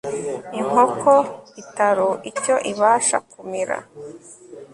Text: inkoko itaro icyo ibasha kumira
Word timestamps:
inkoko 0.59 1.11
itaro 1.61 2.09
icyo 2.31 2.55
ibasha 2.71 3.17
kumira 3.29 3.77